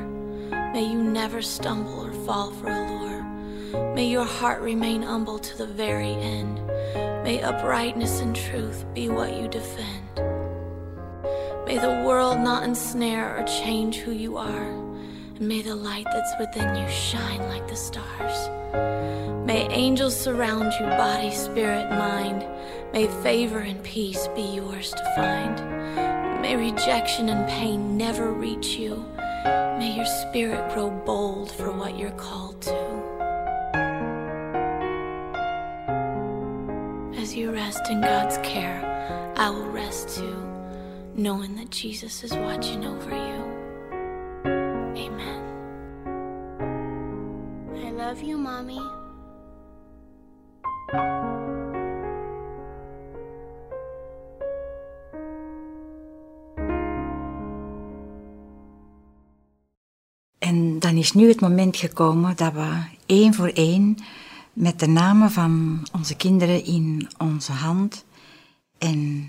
[0.74, 3.94] May you never stumble or fall for a lure.
[3.94, 6.60] May your heart remain humble to the very end.
[7.24, 10.31] May uprightness and truth be what you defend.
[11.72, 14.70] May the world not ensnare or change who you are.
[15.36, 18.50] And may the light that's within you shine like the stars.
[19.46, 22.44] May angels surround you, body, spirit, mind.
[22.92, 26.42] May favor and peace be yours to find.
[26.42, 29.02] May rejection and pain never reach you.
[29.46, 32.76] May your spirit grow bold for what you're called to.
[37.16, 40.36] As you rest in God's care, I will rest too,
[41.14, 43.42] knowing that Jesus is watching over you.
[44.96, 45.42] Amen.
[47.76, 48.80] I love you, Mommy.
[60.38, 63.96] En dan is nu het moment gekomen dat we één voor één
[64.52, 68.04] met de namen van onze kinderen in onze hand
[68.78, 69.28] en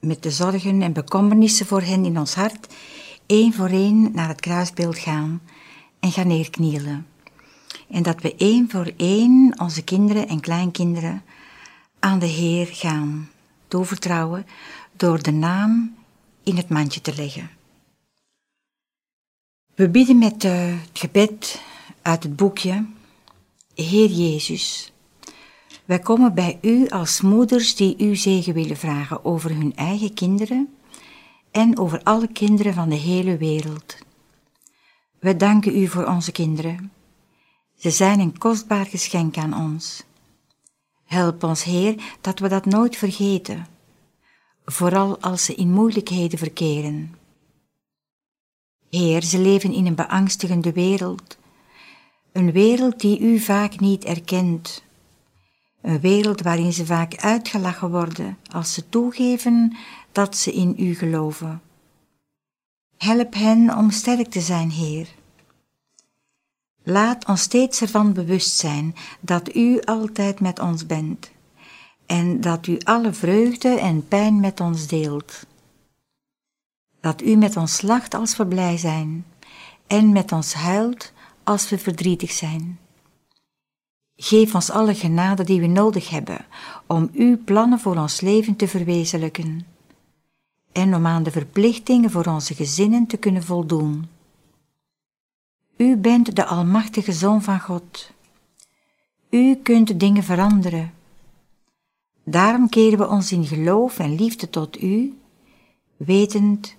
[0.00, 2.74] met de zorgen en bekommernissen voor hen in ons hart
[3.26, 5.40] één voor één naar het kruisbeeld gaan
[6.00, 7.06] en gaan neerknielen.
[7.88, 11.22] En dat we één voor één onze kinderen en kleinkinderen
[11.98, 13.30] aan de Heer gaan
[13.68, 14.46] toevertrouwen
[14.96, 15.96] door de naam
[16.42, 17.50] in het mandje te leggen.
[19.74, 21.60] We bidden met eh, het gebed
[22.02, 22.86] uit het boekje
[23.74, 24.92] Heer Jezus,
[25.86, 30.74] wij komen bij u als moeders die u zegen willen vragen over hun eigen kinderen
[31.50, 33.96] en over alle kinderen van de hele wereld.
[35.18, 36.92] We danken u voor onze kinderen.
[37.74, 40.04] Ze zijn een kostbaar geschenk aan ons.
[41.04, 43.66] Help ons, Heer, dat we dat nooit vergeten,
[44.64, 47.14] vooral als ze in moeilijkheden verkeren.
[48.90, 51.38] Heer, ze leven in een beangstigende wereld,
[52.32, 54.82] een wereld die u vaak niet erkent,
[55.86, 59.76] een wereld waarin ze vaak uitgelachen worden als ze toegeven
[60.12, 61.60] dat ze in u geloven.
[62.96, 65.08] Help hen om sterk te zijn, Heer.
[66.82, 71.30] Laat ons steeds ervan bewust zijn dat u altijd met ons bent
[72.06, 75.46] en dat u alle vreugde en pijn met ons deelt.
[77.00, 79.24] Dat u met ons lacht als we blij zijn
[79.86, 81.12] en met ons huilt
[81.44, 82.78] als we verdrietig zijn.
[84.16, 86.46] Geef ons alle genade die we nodig hebben
[86.86, 89.66] om uw plannen voor ons leven te verwezenlijken
[90.72, 94.06] en om aan de verplichtingen voor onze gezinnen te kunnen voldoen.
[95.76, 98.10] U bent de Almachtige Zoon van God.
[99.30, 100.92] U kunt dingen veranderen.
[102.24, 105.18] Daarom keren we ons in geloof en liefde tot U,
[105.96, 106.76] wetend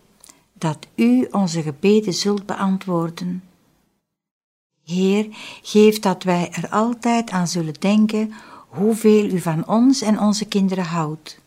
[0.53, 3.43] dat U onze gebeden zult beantwoorden.
[4.88, 5.27] Heer,
[5.61, 8.33] geef dat wij er altijd aan zullen denken
[8.67, 11.39] hoeveel U van ons en onze kinderen houdt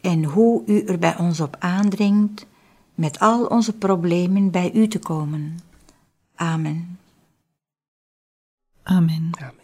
[0.00, 2.46] en hoe U er bij ons op aandringt
[2.94, 5.58] met al onze problemen bij U te komen.
[6.34, 6.98] Amen.
[8.82, 9.30] Amen.
[9.38, 9.59] Amen.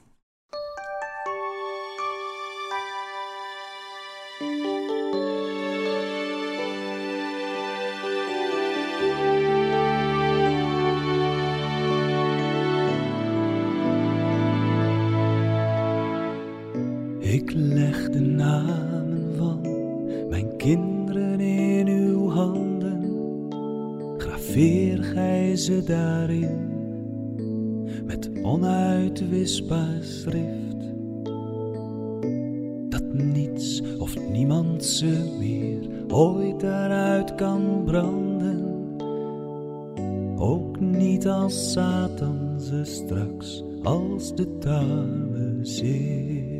[20.66, 23.14] Kinderen in uw handen.
[24.16, 26.74] Graveer veer gij ze daarin
[28.04, 30.94] met onuitwisbaar schrift.
[32.88, 38.64] Dat niets of niemand ze meer ooit daaruit kan branden.
[40.38, 46.55] Ook niet als Satan ze straks als de tarwe zeeft.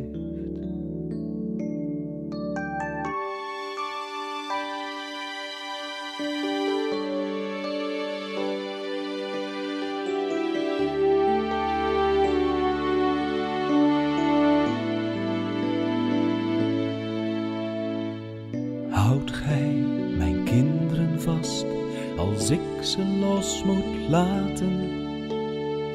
[22.86, 24.80] Ze los moet laten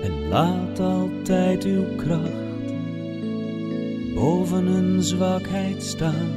[0.03, 2.49] en laat altijd uw kracht
[4.13, 6.31] boven hun zwakheid staan.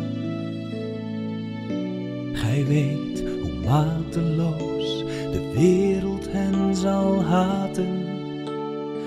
[2.33, 8.05] Gij weet hoe mateloos de wereld hen zal haten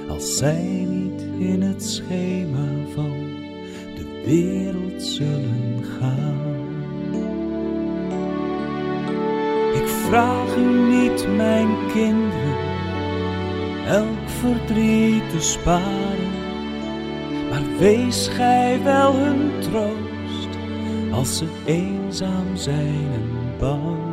[0.07, 3.17] als zij niet in het schema van
[3.95, 5.56] de wereld zullen
[11.37, 12.57] mijn kinderen,
[13.87, 16.31] elk verdriet te sparen,
[17.49, 20.57] maar wees gij wel hun troost
[21.11, 24.05] als ze eenzaam zijn en bang.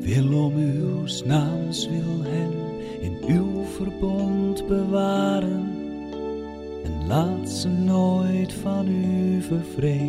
[0.00, 0.86] Wil om uw
[1.24, 2.52] naams wil hen
[3.00, 5.70] in uw verbond bewaren
[6.84, 10.05] en laat ze nooit van u vervreemden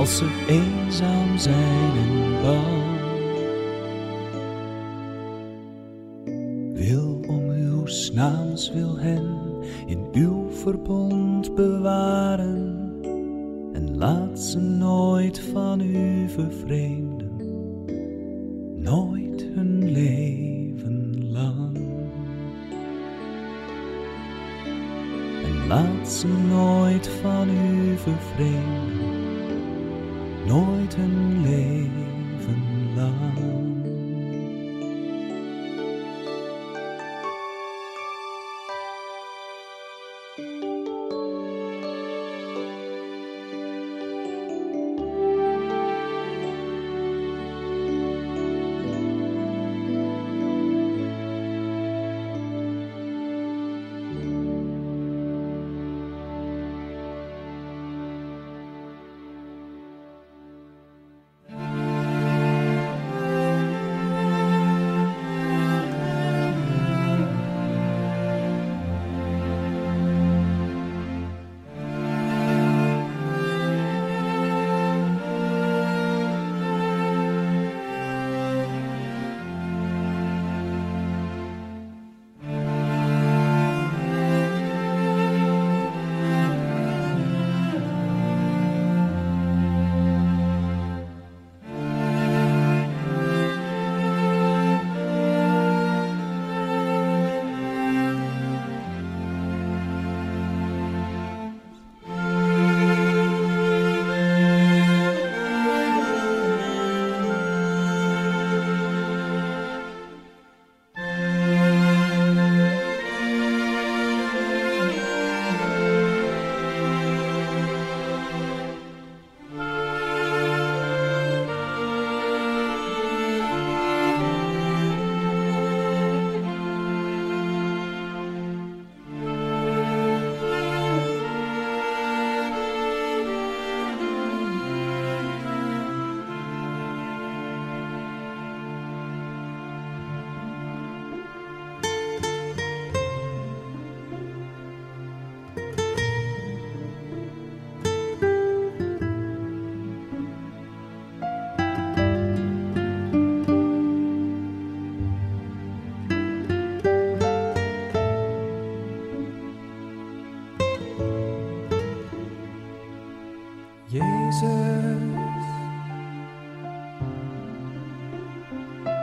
[0.00, 2.79] als ze eenzaam zijn en bang.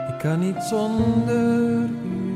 [0.08, 2.28] Ik kan niet zonder u.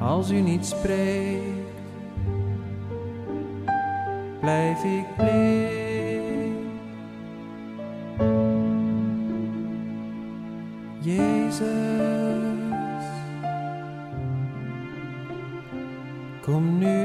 [0.00, 1.44] Als u niet spreekt,
[4.40, 5.84] blijf ik bleek.
[11.00, 11.64] Jezus,
[16.40, 16.95] kom nu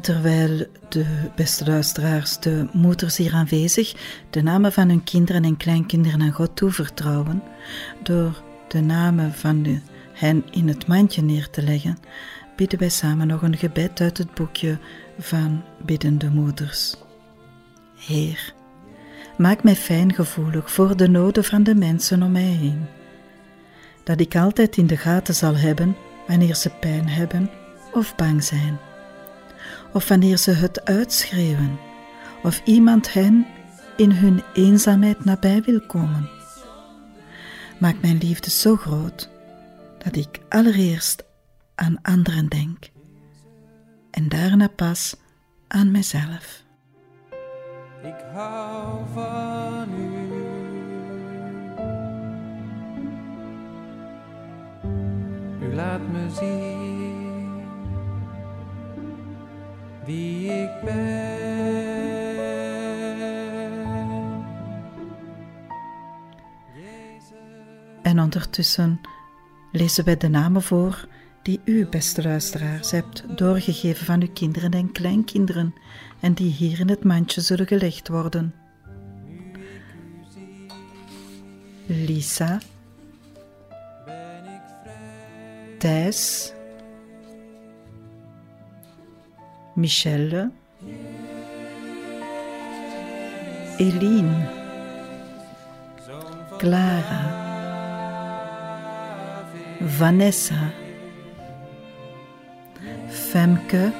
[0.00, 3.94] Terwijl de beste luisteraars, de moeders hier aanwezig,
[4.30, 7.42] de namen van hun kinderen en kleinkinderen aan God toevertrouwen,
[8.02, 9.82] door de namen van
[10.12, 11.98] hen in het mandje neer te leggen,
[12.56, 14.78] bidden wij samen nog een gebed uit het boekje
[15.18, 16.96] van biddende moeders.
[17.96, 18.54] Heer,
[19.38, 22.86] maak mij fijngevoelig voor de noden van de mensen om mij heen,
[24.04, 25.96] dat ik altijd in de gaten zal hebben
[26.26, 27.50] wanneer ze pijn hebben
[27.92, 28.78] of bang zijn
[29.92, 31.78] of wanneer ze het uitschreeuwen,
[32.42, 33.46] of iemand hen
[33.96, 36.28] in hun eenzaamheid nabij wil komen.
[37.78, 39.30] Maak mijn liefde zo groot
[39.98, 41.24] dat ik allereerst
[41.74, 42.90] aan anderen denk
[44.10, 45.16] en daarna pas
[45.68, 46.62] aan mezelf.
[48.02, 50.08] Ik hou van u.
[55.66, 56.99] U laat me zien
[60.10, 61.38] wie ik ben.
[68.02, 69.00] En ondertussen
[69.72, 71.08] lezen wij de namen voor
[71.42, 75.74] die u, beste luisteraars, hebt doorgegeven van uw kinderen en kleinkinderen
[76.20, 78.54] en die hier in het mandje zullen gelegd worden.
[81.86, 82.60] Lisa,
[85.78, 86.52] Thijs,
[89.80, 90.50] Michelle,
[93.78, 94.46] Eline,
[96.58, 97.22] Clara,
[99.80, 100.70] Vanessa,
[103.08, 103.90] Femke,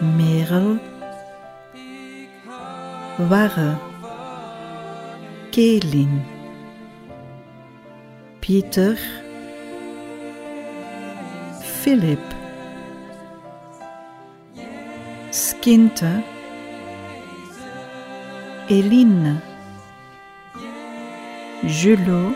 [0.00, 0.78] Merel,
[3.18, 3.78] Warre,
[5.50, 6.22] Kelin,
[8.40, 8.96] Pieter,
[15.62, 16.24] Skinte,
[18.68, 19.40] Eline,
[21.62, 22.34] Julot,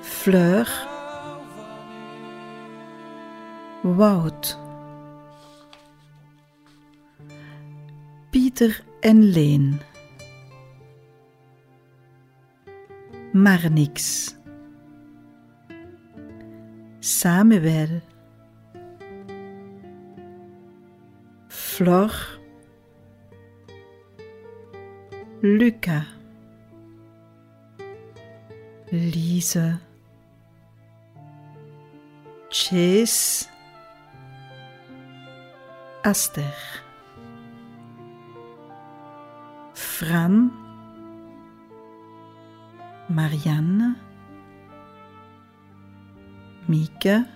[0.00, 0.66] Fleur,
[3.82, 4.58] Wout,
[8.30, 9.80] Pieter en Leen,
[13.32, 14.34] maar niks.
[21.76, 22.10] Flor,
[25.42, 26.06] Luca,
[28.90, 29.78] Lise,
[32.48, 33.46] Chase,
[36.02, 36.54] Aster,
[39.74, 40.50] Fran,
[43.10, 43.96] Marianne,
[46.68, 47.26] Mieke,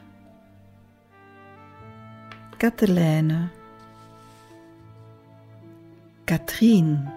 [2.59, 3.60] Katelijne,
[6.61, 7.11] Katrien,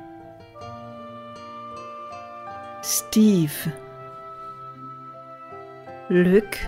[2.81, 3.73] Steve,
[6.09, 6.59] Luc,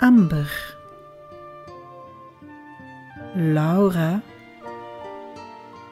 [0.00, 0.46] Amber,
[3.36, 4.20] Laura,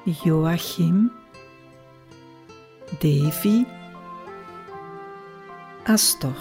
[0.04, 1.10] Joachim,
[3.00, 3.66] Davy,
[5.86, 6.36] Astor,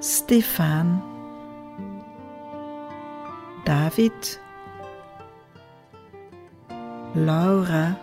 [0.00, 1.00] Stefan,
[3.64, 4.40] David,
[7.16, 7.96] Laura,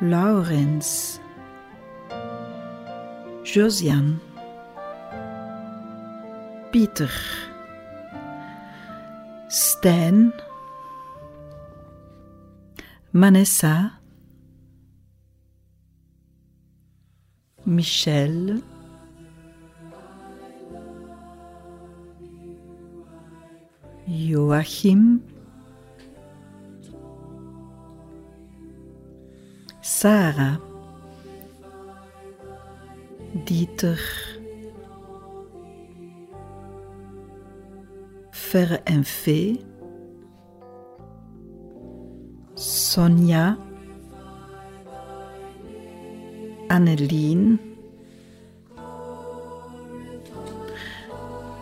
[0.00, 1.20] Laurens,
[3.44, 4.18] Josiane,
[6.72, 7.10] Pieter,
[9.50, 10.32] Stijn,
[13.12, 14.00] Manessa,
[17.66, 18.62] Michel,
[24.06, 25.20] Joachim,
[29.86, 30.58] Sarah,
[33.34, 33.98] Dieter,
[38.32, 39.62] Verre en Fee,
[42.54, 43.58] Sonja,
[46.70, 47.58] Annelien,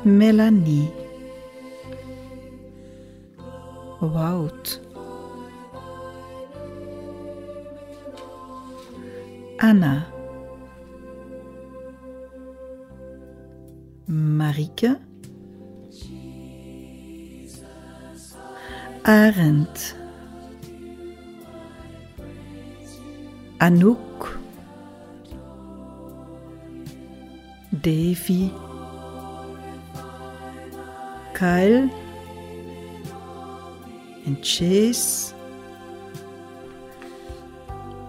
[0.04, 0.92] Melanie,
[4.00, 4.81] Wout,
[9.64, 10.04] Anna,
[14.08, 14.98] Marike,
[19.04, 19.94] Arend,
[23.60, 24.36] Anouk,
[27.80, 28.52] Davy,
[31.34, 31.88] Kyle.
[34.24, 35.34] And Chase,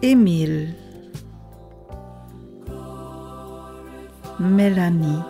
[0.04, 0.68] Emil,
[4.44, 5.24] Melanie,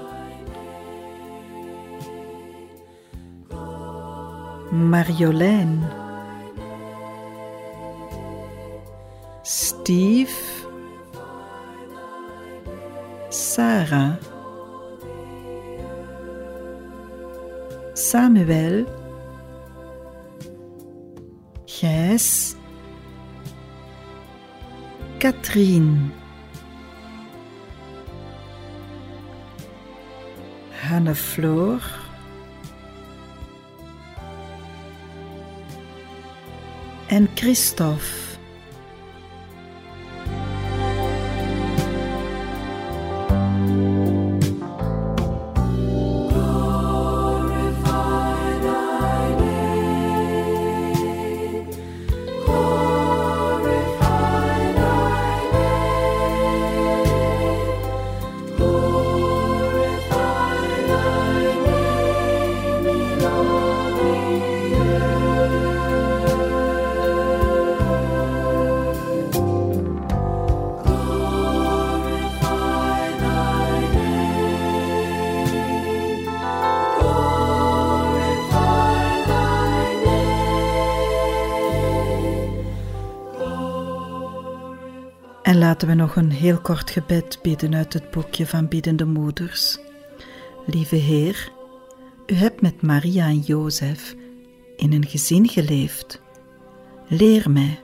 [4.72, 5.84] Marjolijn,
[9.43, 10.66] Steve,
[13.30, 14.18] Sarah,
[17.93, 18.86] Samuel,
[30.93, 31.81] Gijs, Katrien, Hannefloor,
[37.07, 38.22] en Christophe.
[85.74, 89.78] Laten we nog een heel kort gebed bidden uit het boekje van Biddende Moeders.
[90.65, 91.51] Lieve Heer,
[92.26, 94.15] u hebt met Maria en Jozef
[94.78, 96.21] in een gezin geleefd.
[97.07, 97.80] Leer mij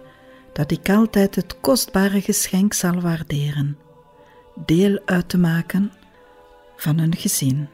[0.53, 3.77] dat ik altijd het kostbare geschenk zal waarderen,
[4.65, 5.91] deel uit te maken
[6.75, 7.69] van een gezin.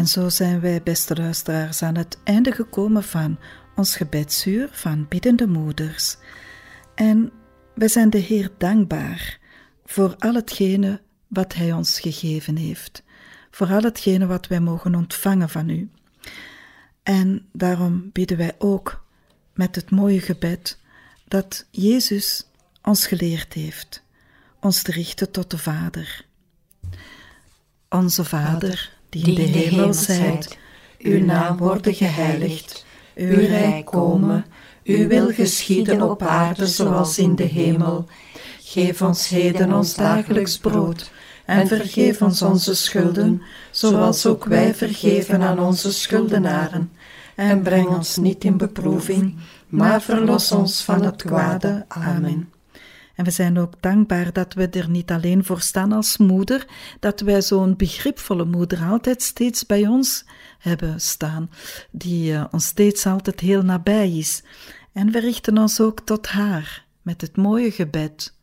[0.00, 3.38] En zo zijn wij, beste luisteraars, aan het einde gekomen van
[3.76, 6.16] ons gebedsuur van biddende moeders.
[6.94, 7.32] En
[7.74, 9.38] wij zijn de Heer dankbaar
[9.84, 13.02] voor al hetgene wat Hij ons gegeven heeft,
[13.50, 15.90] voor al hetgene wat wij mogen ontvangen van U.
[17.02, 19.04] En daarom bidden wij ook
[19.54, 20.78] met het mooie gebed
[21.28, 22.46] dat Jezus
[22.82, 24.02] ons geleerd heeft,
[24.60, 26.24] ons te richten tot de Vader.
[27.88, 30.58] Onze Vader, die in de hemel zijt,
[30.98, 32.84] uw naam worden geheiligd,
[33.14, 34.44] uw rijk komen,
[34.84, 38.06] uw wil geschieden op aarde zoals in de hemel.
[38.60, 41.10] Geef ons heden ons dagelijks brood
[41.44, 46.90] en vergeef ons onze schulden, zoals ook wij vergeven aan onze schuldenaren.
[47.34, 49.36] En breng ons niet in beproeving,
[49.68, 51.84] maar verlos ons van het kwade.
[51.88, 52.59] Amen.
[53.20, 56.66] En we zijn ook dankbaar dat we er niet alleen voor staan als moeder,
[57.00, 60.24] dat wij zo'n begripvolle moeder altijd steeds bij ons
[60.58, 61.50] hebben staan,
[61.90, 64.42] die uh, ons steeds altijd heel nabij is.
[64.92, 68.34] En we richten ons ook tot haar met het mooie gebed.